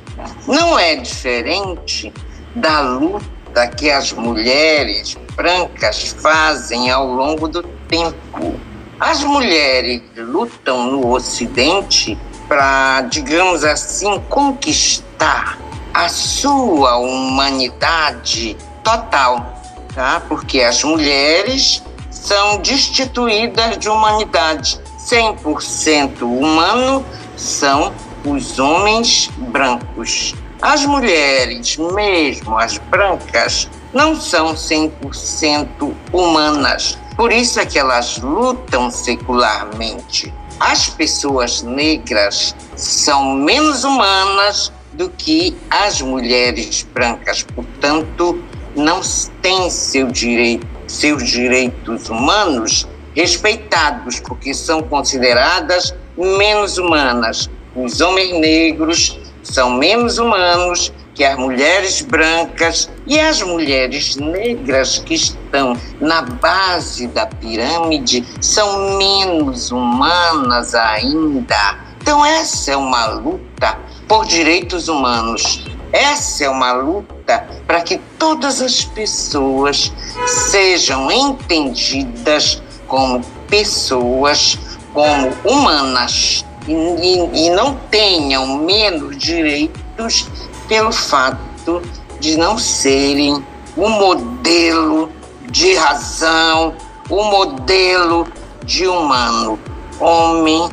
[0.46, 2.12] não é diferente
[2.54, 8.60] da luta que as mulheres brancas fazem ao longo do tempo.
[9.00, 12.18] As mulheres lutam no Ocidente
[12.48, 15.56] para, digamos assim, conquistar
[15.93, 19.62] a sua humanidade total,
[19.93, 20.20] tá?
[20.28, 24.80] Porque as mulheres são destituídas de humanidade.
[24.98, 27.93] 100% humano são
[28.26, 30.34] os homens brancos.
[30.60, 36.98] As mulheres, mesmo as brancas, não são 100% humanas.
[37.18, 40.32] Por isso é que elas lutam secularmente.
[40.59, 48.41] As pessoas negras são menos humanas do que as mulheres brancas, portanto,
[48.76, 49.01] não
[49.41, 57.49] têm seu direito seus direitos humanos respeitados, porque são consideradas menos humanas.
[57.76, 65.15] Os homens negros são menos humanos que as mulheres brancas e as mulheres negras que
[65.15, 71.80] estão na base da pirâmide são menos humanas ainda.
[71.99, 75.65] Então, essa é uma luta por direitos humanos.
[75.91, 79.91] Essa é uma luta para que todas as pessoas
[80.28, 84.55] sejam entendidas como pessoas,
[84.93, 90.28] como humanas e, e, não tenham menos direitos
[90.68, 91.82] pelo fato
[92.20, 93.43] de não serem
[93.76, 95.11] o modelo
[95.49, 96.74] de razão,
[97.09, 98.28] o modelo
[98.65, 99.59] de humano,
[99.99, 100.70] homem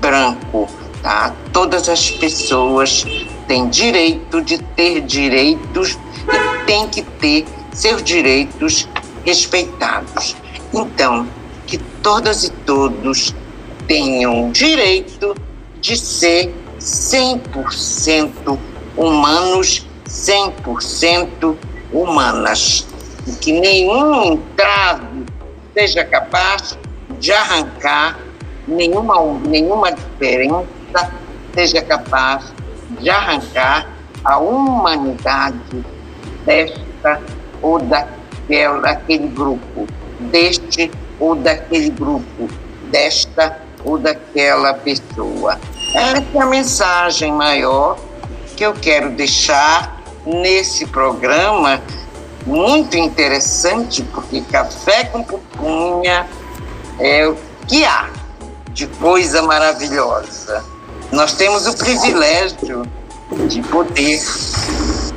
[0.00, 0.68] branco,
[1.02, 1.34] tá?
[1.52, 3.04] Todas as pessoas
[3.48, 8.88] tem direito de ter direitos e tem que ter seus direitos
[9.24, 10.36] respeitados.
[10.72, 11.26] Então,
[11.66, 13.34] que todas e todos
[13.86, 15.34] tenham direito
[15.80, 18.58] de ser 100%
[18.96, 21.56] humanos, 100%
[21.92, 22.86] humanas.
[23.26, 25.24] E que nenhum entrave
[25.72, 26.78] seja capaz
[27.18, 28.18] de arrancar
[28.66, 29.14] nenhuma,
[29.46, 31.10] nenhuma diferença,
[31.54, 32.52] seja capaz
[33.00, 33.88] de arrancar
[34.24, 35.84] a humanidade
[36.44, 37.20] desta
[37.62, 39.86] ou daquela, daquele grupo,
[40.20, 42.48] deste ou daquele grupo,
[42.90, 45.58] desta ou daquela pessoa.
[45.94, 47.98] Essa é a mensagem maior
[48.54, 51.82] que eu quero deixar nesse programa
[52.46, 56.26] muito interessante, porque café com pupunha
[56.98, 57.36] é o
[57.66, 58.08] que há
[58.72, 60.64] de coisa maravilhosa.
[61.10, 62.82] Nós temos o privilégio
[63.48, 64.20] de poder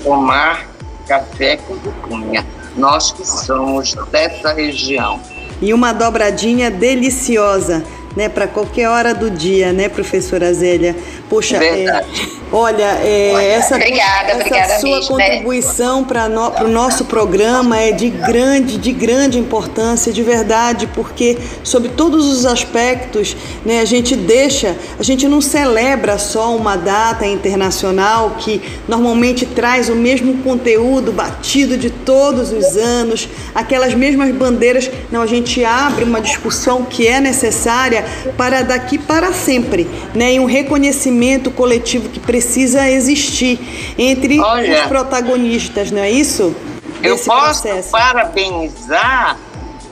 [0.04, 0.68] tomar
[1.08, 5.20] café com pupunha, nós que somos dessa região.
[5.62, 7.84] E uma dobradinha deliciosa
[8.18, 10.96] né, para qualquer hora do dia, né, professora Zélia?
[11.30, 12.04] Poxa, é,
[12.52, 16.08] olha, é, essa, obrigada, essa obrigada, sua mesmo, contribuição né?
[16.08, 21.90] para no, o nosso programa é de grande, de grande importância, de verdade, porque sobre
[21.90, 28.32] todos os aspectos, né, a gente deixa, a gente não celebra só uma data internacional
[28.40, 35.22] que normalmente traz o mesmo conteúdo batido de todos os anos, aquelas mesmas bandeiras, não,
[35.22, 38.07] a gente abre uma discussão que é necessária
[38.38, 40.34] para daqui para sempre, né?
[40.34, 43.60] E um reconhecimento coletivo que precisa existir
[43.98, 46.56] entre Olha, os protagonistas, não é isso?
[47.04, 47.92] Eu Esse posso processo.
[47.92, 49.38] parabenizar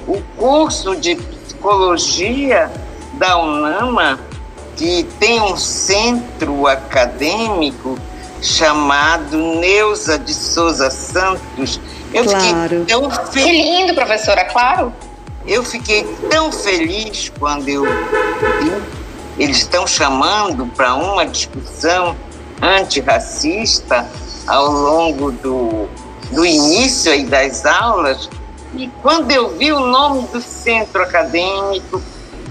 [0.07, 2.71] o curso de psicologia
[3.13, 4.19] da UNAMA,
[4.75, 7.97] que tem um centro acadêmico
[8.41, 11.79] chamado Neuza de Souza Santos.
[12.13, 12.41] Eu Claro.
[12.41, 13.65] fiquei tão Que feliz.
[13.65, 14.93] lindo, professora, claro.
[15.47, 18.95] Eu fiquei tão feliz quando eu vi.
[19.37, 22.15] Eles estão chamando para uma discussão
[22.61, 24.09] antirracista
[24.47, 25.87] ao longo do,
[26.31, 28.29] do início aí das aulas.
[28.75, 32.01] E quando eu vi o nome do centro acadêmico,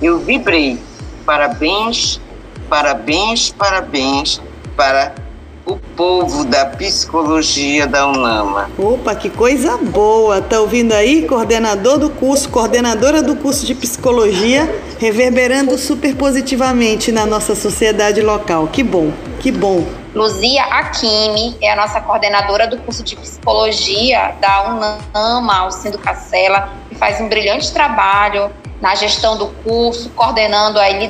[0.00, 0.80] eu vibrei.
[1.26, 2.20] Parabéns,
[2.68, 4.40] parabéns, parabéns
[4.76, 5.14] para
[5.66, 8.70] o povo da psicologia da UNAMA.
[8.78, 10.42] Opa, que coisa boa!
[10.42, 11.26] Tá ouvindo aí?
[11.26, 18.68] Coordenador do curso, coordenadora do curso de psicologia, reverberando super positivamente na nossa sociedade local.
[18.68, 19.10] Que bom,
[19.40, 19.86] que bom.
[20.14, 26.94] Luzia Akimi é a nossa coordenadora do curso de psicologia da UNAMA, Alcindo Cacela, que
[26.94, 28.50] faz um brilhante trabalho
[28.80, 31.08] na gestão do curso, coordenando aí,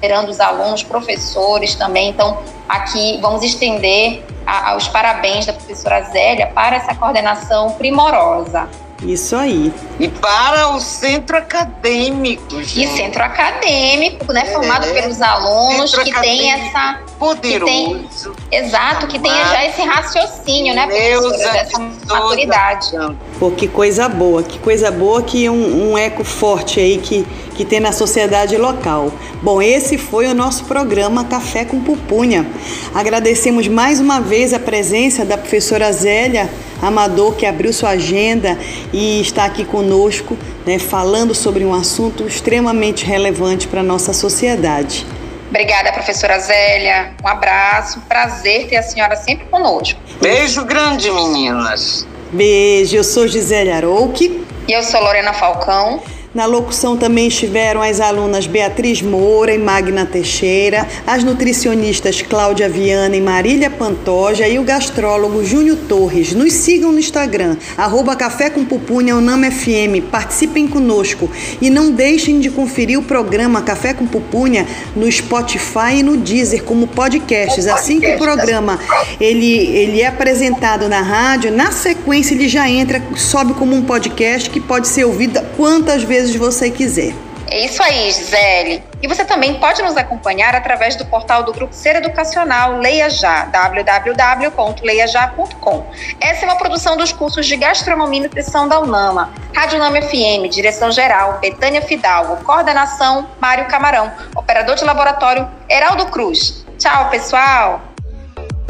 [0.00, 2.10] liderando os alunos, professores também.
[2.10, 2.38] Então,
[2.68, 8.68] aqui vamos estender a- os parabéns da professora Zélia para essa coordenação primorosa.
[9.02, 9.72] Isso aí.
[10.00, 12.96] E para o centro acadêmico, E gente.
[12.96, 14.92] centro acadêmico, né, formado É.
[14.92, 18.34] pelos alunos que tem essa poderoso.
[18.50, 22.90] Exato, que tenha já esse raciocínio, né, professora, dessa Souza maturidade.
[23.38, 27.24] Pô, que coisa boa, que coisa boa que um, um eco forte aí que,
[27.54, 29.12] que tem na sociedade local.
[29.40, 32.44] Bom, esse foi o nosso programa Café com Pupunha.
[32.92, 36.50] Agradecemos mais uma vez a presença da professora Zélia
[36.82, 38.58] Amador, que abriu sua agenda
[38.92, 40.36] e está aqui conosco,
[40.66, 45.06] né, falando sobre um assunto extremamente relevante para a nossa sociedade.
[45.48, 47.14] Obrigada, professora Zélia.
[47.24, 49.98] Um abraço, prazer ter a senhora sempre conosco.
[50.20, 52.06] Beijo grande, meninas.
[52.30, 54.44] Beijo, eu sou Gisele Arouque.
[54.66, 56.02] E eu sou Lorena Falcão.
[56.34, 63.16] Na locução também estiveram as alunas Beatriz Moura e Magna Teixeira, as nutricionistas Cláudia Viana
[63.16, 66.34] e Marília Pantoja e o gastrólogo Júnior Torres.
[66.34, 70.04] Nos sigam no Instagram, arroba Café com Pupunha Unama FM.
[70.10, 71.30] Participem conosco
[71.62, 76.62] e não deixem de conferir o programa Café com Pupunha no Spotify e no Deezer
[76.62, 77.66] como podcasts.
[77.66, 78.78] Assim que o programa
[79.18, 84.50] ele, ele é apresentado na rádio, na sequência ele já entra, sobe como um podcast
[84.50, 87.14] que pode ser ouvido quantas vezes você quiser.
[87.50, 88.84] É isso aí, Gisele.
[89.02, 93.46] E você também pode nos acompanhar através do portal do Grupo Ser Educacional Leia Já,
[93.46, 95.86] www.leiajá.com.
[96.20, 99.30] Essa é uma produção dos cursos de Gastronomia e Nutrição da UNAMA.
[99.54, 106.66] Rádio UNAMA FM, direção geral, Betânia Fidalgo, coordenação, Mário Camarão, operador de laboratório, Heraldo Cruz.
[106.76, 107.80] Tchau, pessoal!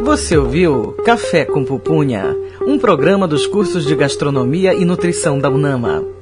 [0.01, 2.33] Você ouviu Café com Pupunha,
[2.65, 6.18] um programa dos cursos de Gastronomia e Nutrição da UNAMA.